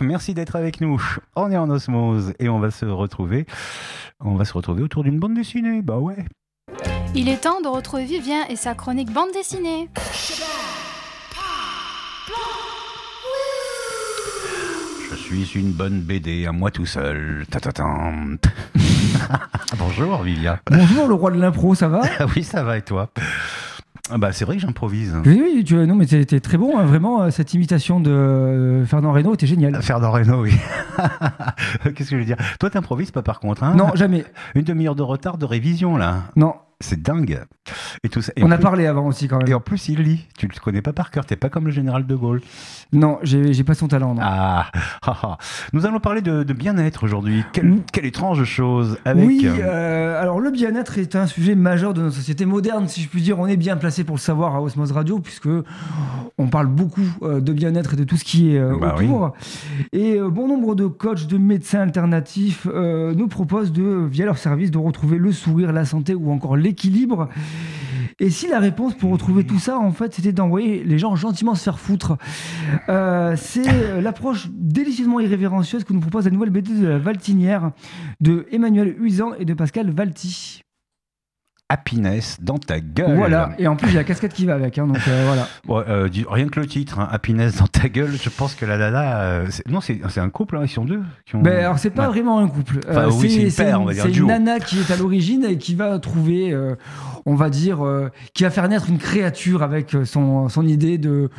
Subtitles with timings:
[0.00, 1.00] Merci d'être avec nous.
[1.36, 3.46] On est en osmose et on va se retrouver.
[4.20, 5.82] On va se retrouver autour d'une bande dessinée.
[5.82, 6.24] Bah ouais.
[7.14, 9.88] Il est temps de retrouver Vivien et sa chronique bande dessinée.
[15.30, 17.46] Je suis une bonne BD à moi tout seul.
[17.50, 18.38] Ta-ta-tam.
[19.78, 20.58] Bonjour Vivien.
[20.70, 22.02] Bonjour le roi de l'impro, ça va?
[22.36, 23.10] Oui, ça va et toi?
[24.10, 25.14] Ah bah, c'est vrai que j'improvise.
[25.24, 27.22] Oui, oui, tu, non, mais c'était très bon, hein, vraiment.
[27.22, 29.80] euh, Cette imitation de euh, Fernand Reynaud était géniale.
[29.82, 30.52] Fernand Reynaud, oui.
[31.84, 32.36] Qu'est-ce que je veux dire?
[32.58, 33.74] Toi, t'improvises pas par contre, hein?
[33.76, 34.24] Non, jamais.
[34.54, 36.24] Une demi-heure de retard de révision, là?
[36.36, 37.40] Non, C'est dingue.
[38.04, 38.32] Et tout ça.
[38.36, 39.56] Et on a plus- parlé avant aussi quand Et même.
[39.56, 40.26] en plus, il lit.
[40.38, 41.24] Tu le connais pas par cœur.
[41.26, 42.40] T'es pas comme le général de Gaulle.
[42.92, 44.14] Non, j'ai pas son talent.
[44.14, 44.20] Non.
[44.24, 44.66] Ah,
[45.06, 45.38] ah, ah.
[45.72, 47.44] Nous allons parler de, de bien-être aujourd'hui.
[47.52, 47.80] Quelle, Mm.
[47.92, 48.98] quelle étrange chose.
[49.04, 52.88] Avec, Oui, euh, euh, alors le bien-être est un sujet majeur de notre société moderne,
[52.88, 53.38] si je puis dire.
[53.38, 55.48] On est bien placé pour le savoir à Osmose Radio, puisque
[56.38, 59.32] on parle beaucoup euh, de bien-être et de tout ce qui est Bah autour.
[59.92, 64.70] Et bon nombre de coachs, de médecins alternatifs euh, nous proposent de, via leur service,
[64.70, 67.28] de retrouver le sourire, la santé ou encore l'équilibre.
[68.18, 71.54] Et si la réponse pour retrouver tout ça, en fait, c'était d'envoyer les gens gentiment
[71.54, 72.18] se faire foutre,
[72.88, 77.72] euh, c'est euh, l'approche délicieusement irrévérencieuse que nous propose la nouvelle BD de la Valtinière
[78.20, 80.62] de Emmanuel Huizan et de Pascal Valti.
[81.70, 83.16] Happiness dans ta gueule.
[83.16, 85.24] Voilà, et en plus il y a la casquette qui va avec, hein, donc euh,
[85.26, 85.86] voilà.
[85.88, 88.10] Euh, rien que le titre, hein, happiness dans ta gueule.
[88.20, 89.20] Je pense que la nana.
[89.20, 90.56] euh, non, c'est un couple.
[90.56, 91.02] hein, ils sont deux.
[91.24, 91.40] Qui ont...
[91.42, 92.08] Ben, alors c'est pas Ouais.
[92.08, 92.80] vraiment un couple.
[92.90, 94.96] Enfin, oui, c'est une paire, on va dire, c'est un une nana qui est à
[94.96, 96.54] l'origine et qui va trouver,
[97.24, 97.78] on va dire,
[98.34, 101.30] qui va faire naître une créature avec son, son idée de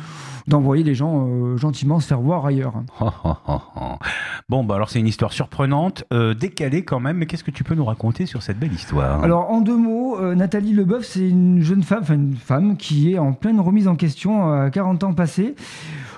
[0.48, 2.72] d'envoyer les gens euh, gentiment se faire voir ailleurs.
[4.48, 7.18] bon, bah alors c'est une histoire surprenante, euh, décalée quand même.
[7.18, 9.22] Mais qu'est-ce que tu peux nous raconter sur cette belle histoire?
[9.22, 13.12] Alors, en deux mots, euh, Nathalie Leboeuf, c'est une jeune femme, enfin une femme qui
[13.12, 15.54] est en pleine remise en question à 40 ans passés.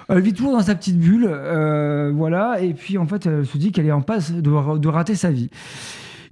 [0.08, 3.56] Elle vit toujours dans sa petite bulle, euh, voilà, et puis en fait, elle se
[3.56, 5.50] dit qu'elle est en passe de, de rater sa vie.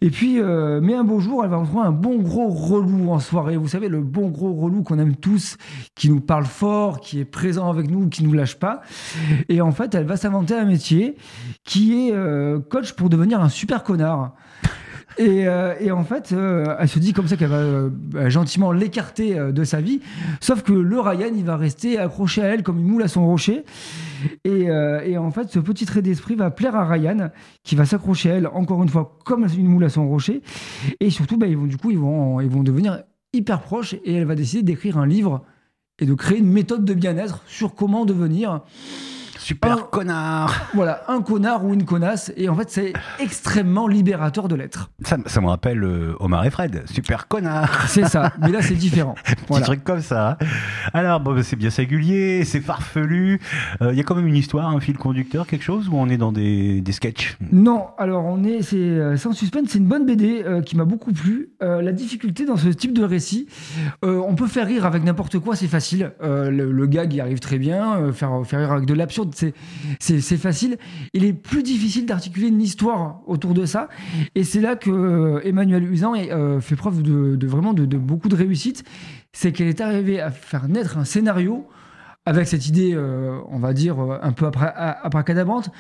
[0.02, 3.20] Et puis, euh, mais un beau jour, elle va retrouver un bon gros relou en
[3.20, 3.56] soirée.
[3.56, 5.56] Vous savez, le bon gros relou qu'on aime tous,
[5.94, 8.82] qui nous parle fort, qui est présent avec nous, qui nous lâche pas.
[9.48, 11.14] Et en fait, elle va s'inventer un métier
[11.64, 14.34] qui est euh, coach pour devenir un super connard.
[15.18, 18.28] Et, euh, et en fait, euh, elle se dit comme ça qu'elle va euh, bah,
[18.28, 20.00] gentiment l'écarter de sa vie.
[20.40, 23.26] Sauf que le Ryan, il va rester accroché à elle comme une moule à son
[23.26, 23.64] rocher.
[24.44, 24.66] Et,
[25.04, 27.30] et en fait, ce petit trait d'esprit va plaire à Ryan,
[27.64, 30.42] qui va s'accrocher à elle encore une fois comme une moule à son rocher.
[31.00, 33.02] Et surtout, bah, ils vont, du coup, ils vont, ils vont devenir
[33.32, 33.94] hyper proches.
[34.04, 35.42] Et elle va décider d'écrire un livre
[35.98, 38.62] et de créer une méthode de bien-être sur comment devenir
[39.38, 42.32] Super un- connard voilà, un connard ou une connasse.
[42.36, 44.90] Et en fait, c'est extrêmement libérateur de l'être.
[45.04, 46.82] ça, ça me rappelle euh, Omar et Fred.
[46.86, 49.14] Super connard C'est ça, mais là c'est différent.
[49.24, 49.66] Petit Voilà.
[49.66, 50.30] truc comme ça.
[50.40, 50.46] hein.
[50.92, 53.40] Alors, bon, bah, c'est bien singulier, c'est farfelu.
[53.80, 56.08] Euh, Il y a quand même une histoire, un fil conducteur, quelque chose, où on
[56.08, 57.36] est dans des, des sketchs?
[57.52, 60.84] Non, alors on est, c'est euh, sans suspense, c'est une bonne BD euh, qui m'a
[60.84, 61.50] beaucoup plu.
[61.60, 63.46] La difficulté dans ce type de récit,
[64.02, 66.12] on peut faire rire avec n'importe quoi, c'est facile.
[66.20, 69.21] Le, le gag y arrive très bien, faire, faire rire avec de l'absurde,
[70.00, 70.78] c'est, facile.
[71.12, 73.88] Il est plus difficile d'articuler une histoire autour de ça,
[74.34, 78.36] et c'est là que euh, Emmanuel Usan euh, fait preuve de, vraiment de, beaucoup de
[78.36, 78.84] réussite.
[79.32, 81.66] C'est qu'elle est arrivée à faire naître un scénario
[82.26, 84.68] avec cette idée, euh, on va dire, un peu abra-
[85.02, 85.70] abracadabrante,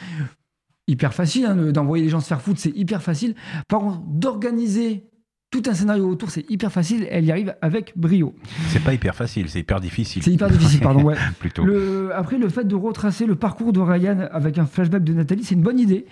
[0.88, 3.34] hyper facile hein, de- d'envoyer les gens se faire foutre, c'est hyper facile.
[3.68, 5.04] Par contre, d'organiser
[5.52, 7.06] tout un scénario autour, c'est hyper facile.
[7.10, 8.34] Elle y arrive avec brio.
[8.68, 10.22] C'est pas hyper facile, c'est hyper difficile.
[10.22, 11.02] C'est hyper difficile, pardon.
[11.02, 11.14] Ouais.
[11.38, 11.62] Plutôt.
[11.64, 15.44] Le, après, le fait de retracer le parcours de Ryan avec un flashback de Nathalie,
[15.44, 16.06] c'est une bonne idée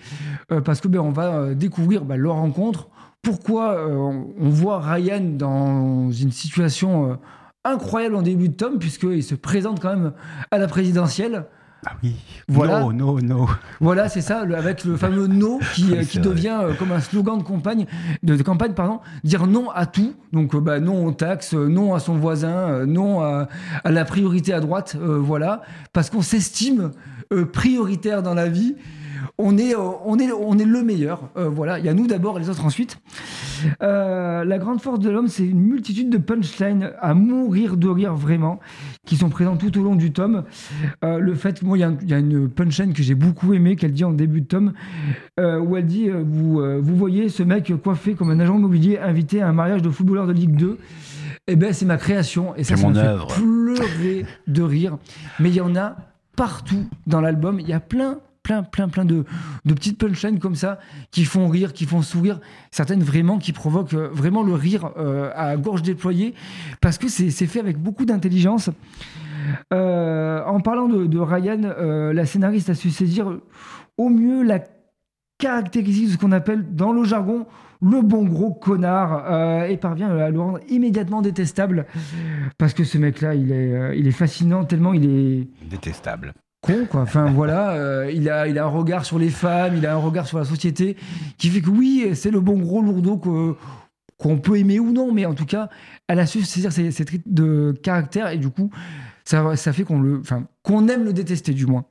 [0.51, 2.89] euh, parce que ben, on va euh, découvrir ben, leur rencontre.
[3.23, 7.15] Pourquoi euh, on, on voit Ryan dans une situation euh,
[7.63, 10.13] incroyable en début de tome, puisqu'il se présente quand même
[10.51, 11.45] à la présidentielle.
[11.85, 12.15] Ah oui.
[12.47, 12.81] Voilà.
[12.81, 13.49] No, no, no.
[13.79, 16.91] Voilà, c'est ça, le- avec le fameux no qui, euh, Oui, qui devient euh, comme
[16.91, 17.87] un slogan de campagne,
[18.21, 20.13] de, de campagne pardon, dire non à tout.
[20.31, 23.47] Donc, euh, bah, non aux taxes, euh, non à son voisin, non à,
[23.83, 26.91] à la priorité à droite, voilà, parce qu'on s'estime
[27.51, 28.75] prioritaire dans la vie.
[29.37, 31.29] On est, euh, on est, on est le meilleur.
[31.37, 32.97] euh, voilà, il y a nous d'abord et les autres ensuite.
[33.83, 38.15] Euh, la grande force de l'homme, c'est une multitude de punchlines à mourir de rire
[38.15, 38.59] vraiment,
[39.05, 40.43] qui sont présents tout au long du tome.
[41.03, 43.93] Euh, le fait moi, il y a y, une punchline que j'ai beaucoup aimée, qu'elle
[43.93, 44.73] dit en début de tome,
[45.39, 49.47] où elle dit vous, vous voyez ce mec coiffé comme un agent immobilier invité à
[49.47, 50.77] un mariage de footballeur de Ligue 2
[51.47, 52.55] Eh ben, c'est ma création.
[52.55, 53.27] Et ça, mon me fait œuvre.
[53.27, 54.97] pleurer de rire.
[55.39, 55.95] Mais il y en a
[56.35, 57.59] partout dans l'album.
[57.59, 59.25] Il y a plein, plein, plein, plein de,
[59.65, 60.79] de petites punchlines comme ça
[61.11, 62.39] qui font rire, qui font sourire.
[62.71, 66.33] Certaines vraiment qui provoquent euh, vraiment le rire euh, à gorge déployée
[66.81, 68.69] parce que c'est fait avec beaucoup d'intelligence.
[69.73, 71.73] Euh, en parlant de, Ryan,
[72.13, 73.39] la scénariste a su saisir,
[73.97, 74.59] au mieux la
[75.37, 77.47] caractéristique de ce qu'on appelle dans le jargon
[77.81, 81.87] le bon gros connard et parvient à le rendre immédiatement détestable
[82.59, 86.33] parce que ce mec-là, il est fascinant tellement il est Détestable.
[86.61, 87.01] Con quoi.
[87.01, 89.97] Enfin voilà, euh, il a il a un regard sur les femmes, il a un
[89.97, 90.95] regard sur la société
[91.37, 93.17] qui fait que oui, c'est le bon gros lourdeau
[94.17, 95.69] qu'on peut aimer ou non, mais en tout cas,
[96.07, 98.69] elle a su saisir ses traits de caractère et du coup,
[99.25, 101.85] ça, ça fait qu'on le, enfin, qu'on aime le détester du moins.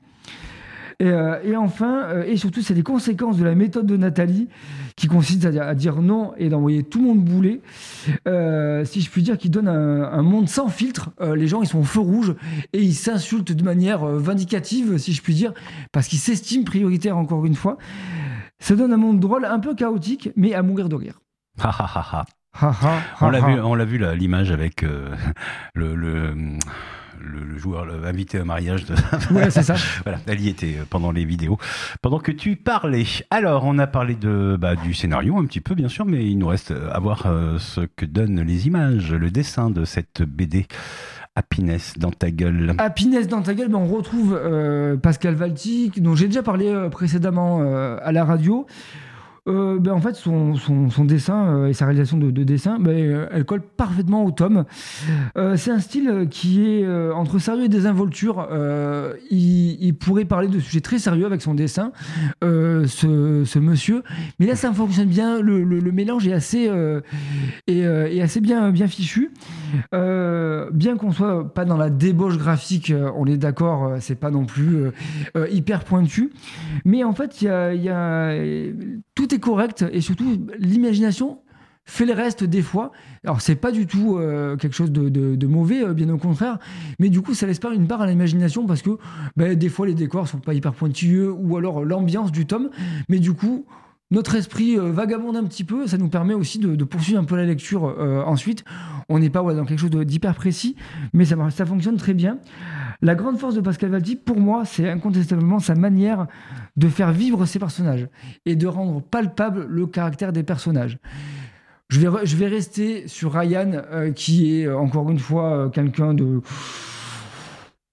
[1.00, 4.49] Et, euh, et enfin, euh, et surtout, c'est les conséquences de la méthode de Nathalie
[4.97, 7.62] qui consiste à dire, à dire non et d'envoyer tout le monde bouler.
[8.29, 11.11] Euh, si je puis dire, qui donne un, un monde sans filtre.
[11.35, 12.35] Les gens, ils sont au feu rouge
[12.75, 15.55] et ils s'insultent de manière vindicative, si je puis dire,
[15.91, 17.79] parce qu'ils s'estiment prioritaires encore une fois.
[18.58, 21.23] Ça donne un monde drôle, un peu chaotique, mais à mourir de rire.
[23.23, 25.14] On l'a vu, on l'a vu l'image avec le,
[25.94, 26.35] le,
[27.20, 28.94] le- le joueur invité au mariage de.
[29.34, 29.75] Ouais, c'est ça.
[30.05, 31.58] voilà, elle y était euh, pendant les vidéos.
[32.02, 33.05] Pendant que tu parlais.
[33.31, 36.38] Alors, on a parlé de bah, du scénario un petit peu, bien sûr, mais il
[36.38, 40.67] nous reste à voir euh, ce que donnent les images, le dessin de cette BD.
[41.37, 42.75] Happiness dans ta gueule.
[42.78, 46.88] Happiness dans ta gueule, ben, on retrouve euh, Pascal Valti, dont j'ai déjà parlé euh,
[46.90, 48.67] précédemment euh, à la radio.
[49.50, 50.55] Euh, ben, en fait, son,
[51.05, 54.64] dessin euh, et sa réalisation de, de dessin, ben, euh, elle colle parfaitement au tome.
[55.56, 58.49] C'est un style qui est entre sérieux et désinvolture.
[59.31, 61.93] Il, pourrait parler de sujets très sérieux avec son dessin,
[62.43, 64.02] ce, monsieur.
[64.38, 65.41] Mais là, ça fonctionne bien.
[65.41, 66.70] Le, mélange est assez,
[67.67, 69.31] est, assez bien, bien fichu.
[69.93, 74.91] Bien qu'on soit pas dans la débauche graphique, on est d'accord, c'est pas non plus
[75.50, 76.31] hyper pointu.
[76.85, 78.35] Mais en fait, il y a-
[79.14, 79.40] tout est
[79.93, 81.41] et surtout l'imagination
[81.85, 82.93] fait le reste des fois.
[83.25, 86.59] Alors c'est pas du tout euh, quelque chose de, mauvais, euh, bien au contraire,
[86.99, 88.91] mais du coup ça laisse pas une part à l'imagination parce que
[89.37, 92.71] ben, des fois les décors sont pas hyper pointilleux ou alors l'ambiance du tome,
[93.09, 93.67] mais du coup
[94.13, 97.37] notre esprit euh, vagabonde un petit peu, ça nous permet aussi de, poursuivre un peu
[97.37, 98.65] la lecture euh, ensuite.
[99.09, 100.75] On n'est pas dans quelque chose d'hyper précis,
[101.13, 102.39] mais ça, ça fonctionne très bien.
[103.02, 106.26] La grande force de Pascal Valdi, pour moi, c'est incontestablement sa manière
[106.76, 108.08] de faire vivre ses personnages
[108.44, 110.99] et de rendre palpable le caractère des personnages.
[111.88, 111.99] Je
[112.37, 116.41] vais, rester sur Ryan, euh, qui est euh, encore une fois euh, quelqu'un de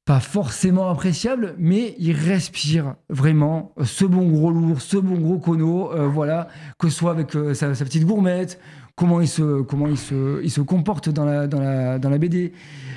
[0.06, 5.90] pas forcément appréciable, mais il respire vraiment ce bon gros lourd, ce bon gros cono,
[6.08, 6.48] voilà,
[6.80, 8.58] que ce soit avec sa, petite gourmette,
[8.96, 12.54] comment il se, comment il comporte dans la BD,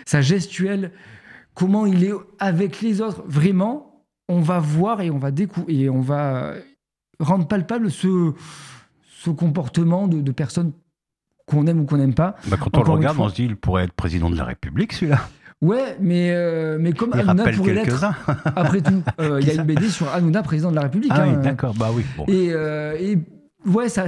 [0.06, 0.92] sa gestuelle,
[1.60, 3.22] comment il est avec les autres.
[3.26, 6.54] Vraiment, on va voir et on va découvrir et on va
[7.18, 8.32] rendre palpable ce,
[9.04, 10.72] ce comportement de, de personnes
[11.46, 12.36] qu'on aime ou qu'on n'aime pas.
[12.48, 14.44] Bah, quand on le Encore regarde, on se dit il pourrait être président de la
[14.44, 15.20] République, celui-là.
[15.60, 18.02] Ouais, mais, euh, mais comme Il Hanouna pourrait l'être,
[18.56, 21.12] après tout, euh, il y a une BD sur Hanouna, président de la République.
[21.14, 21.74] Ah hein, oui, d'accord.
[21.74, 22.02] Bah oui.
[22.16, 22.24] Bon.
[22.28, 23.18] Et, euh, et
[23.66, 24.04] ouais, ça,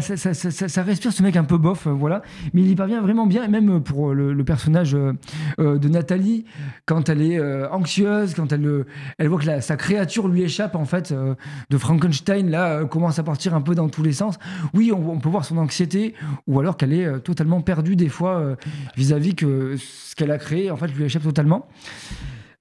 [0.83, 2.23] respire ce mec un peu bof, euh, voilà.
[2.53, 5.13] Mais il y parvient vraiment bien, et même pour le, le personnage euh,
[5.59, 6.45] euh, de Nathalie,
[6.87, 8.85] quand elle est euh, anxieuse, quand elle, euh,
[9.21, 11.35] voit que sa créature lui échappe, en fait, euh,
[11.71, 14.39] de Frankenstein, là, euh, commence à partir un peu dans tous les sens.
[14.75, 16.15] Oui, on, peut voir son anxiété,
[16.47, 18.57] ou alors qu'elle est euh, totalement perdue, des fois, euh,
[18.97, 21.69] vis-à-vis que ce qu'elle a créé, en fait, lui échappe totalement.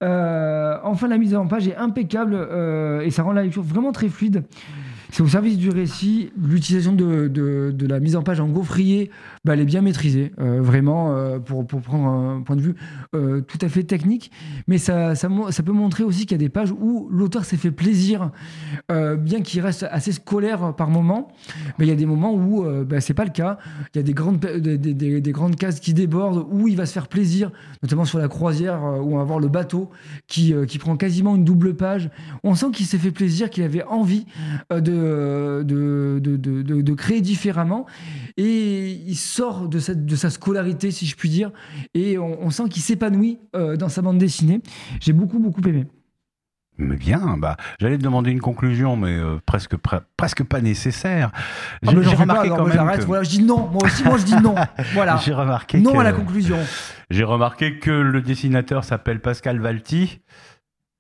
[0.03, 3.91] Euh, enfin, la mise en page est impeccable euh, et ça rend la lecture vraiment
[3.91, 4.43] très fluide.
[5.11, 6.31] C'est au service du récit.
[6.41, 9.11] L'utilisation de, de- la mise en page en gaufrier,
[9.43, 12.75] bah, elle est bien maîtrisée, euh, vraiment, euh, pour, pour prendre un point de vue
[13.13, 14.31] euh, tout à fait technique.
[14.67, 17.57] Mais ça, ça, ça peut montrer aussi qu'il y a des pages où l'auteur s'est
[17.57, 18.31] fait plaisir,
[18.89, 21.27] bien qu'il reste assez scolaire par moment.
[21.77, 23.57] Mais il y a des moments où bah, c'est pas le cas.
[23.93, 26.77] Il y a des grandes, des, des- des- des grandes cases qui débordent, où il
[26.77, 27.51] va se faire plaisir,
[27.83, 29.89] notamment sur la croisière, où on va voir le bateau
[30.27, 32.09] qui, qui prend quasiment une double page.
[32.43, 34.25] On sent qu'il s'est fait plaisir, qu'il avait envie
[34.69, 37.85] de, de, de, de- de- créer différemment.
[38.37, 41.51] Et il sort de, cette, de sa scolarité, si je puis dire.
[41.93, 44.61] Et on, on sent qu'il s'épanouit euh, dans sa bande dessinée.
[44.99, 45.85] J'ai beaucoup, beaucoup aimé.
[46.77, 51.31] Mais bien, bah, j'allais te demander une conclusion, mais euh, presque, pre- presque pas nécessaire.
[51.85, 52.99] Ah, J'ai pas, remarqué alors quand même j'arrête.
[53.01, 53.67] que- Voilà, je dis non.
[53.67, 54.55] Moi aussi, moi, je dis non.
[54.93, 55.17] Voilà.
[55.23, 56.57] J'ai remarqué Non que, à la conclusion.
[57.11, 60.21] J'ai remarqué que le dessinateur s'appelle Pascal Valti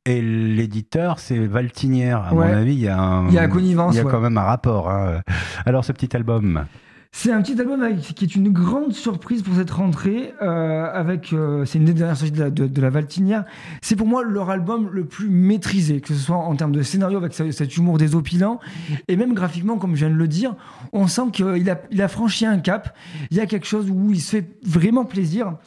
[0.05, 2.23] et l'éditeur c'est Valtinière.
[2.25, 2.47] À Ouais.
[2.47, 4.11] mon avis, il y a un, Il y a connivence, il y a ouais.
[4.11, 4.89] quand même un rapport.
[4.89, 5.21] hein.
[5.65, 6.65] Alors ce petit album,
[7.13, 10.33] C'est un petit album avec- qui est une grande surprise pour cette rentrée.
[10.41, 13.43] euh, avec, euh, c'est une des dernières sorties de la, de- de la Valtinière.
[13.81, 17.17] C'est pour moi leur album le plus maîtrisé, que ce soit en termes de scénario
[17.17, 18.59] avec ce- cet humour désopilant
[19.09, 20.55] et même graphiquement, comme je viens de le dire,
[20.93, 22.95] on sent qu'il a, il a franchi un cap.
[23.29, 25.57] Il y a quelque chose où il se fait vraiment plaisir.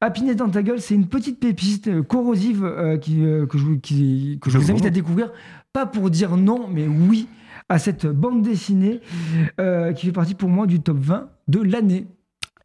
[0.00, 3.78] Happiness dans ta gueule, c'est une petite pépite euh, corrosive euh, qui, que je, vous-
[3.78, 5.30] qui- que je Je vous invite à découvrir.
[5.72, 7.28] Pas pour dire non, mais oui
[7.68, 9.00] à cette bande dessinée
[9.60, 12.06] euh, qui fait partie pour moi du top 20 de l'année.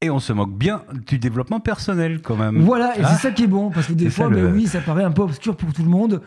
[0.01, 2.59] Et on se moque bien du développement personnel quand même.
[2.61, 3.09] Voilà, et Ah.
[3.15, 5.03] c'est ça qui est bon, parce que des ça, fois, ben le- oui, ça paraît
[5.03, 6.21] un peu obscur pour tout le monde.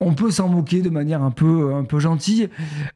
[0.00, 2.48] On peut s'en moquer de manière un peu, un peu gentille,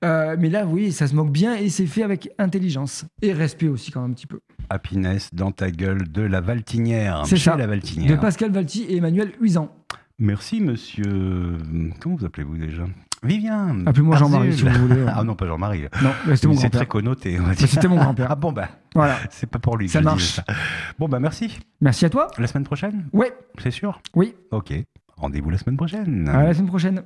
[0.04, 3.68] Euh, mais là, oui, ça se moque bien et c'est fait avec intelligence et respect
[3.68, 4.40] aussi quand même un petit peu.
[4.68, 7.22] Happiness dans ta gueule de la Valtinière.
[7.24, 7.56] C'est ça.
[7.56, 8.20] la De Valtinière.
[8.20, 9.74] Pascal Valti et Emmanuel Huizan.
[10.18, 11.56] Merci monsieur.
[12.00, 12.84] Comment vous appelez-vous déjà?
[13.22, 13.76] Vivien.
[13.86, 15.04] Appelez-moi Jean-Marie si vous voulez.
[15.14, 15.82] Ah non, pas Jean-Marie.
[16.02, 16.88] Non, c'était mon C'est très grand-père.
[16.88, 17.38] connoté.
[17.56, 18.28] C'était mon grand-père.
[18.30, 19.16] Ah bon, bah, Voilà.
[19.30, 20.24] c'est pas pour lui Ça marche.
[20.24, 20.44] ça.
[20.98, 21.58] Bon, bah merci.
[21.80, 22.28] Merci à toi.
[22.38, 23.06] La semaine prochaine?
[23.12, 24.00] Ouais, C'est sûr?
[24.14, 24.34] Oui.
[24.52, 24.72] Ok.
[25.16, 26.28] Rendez-vous la semaine prochaine.
[26.30, 27.02] À la semaine prochaine.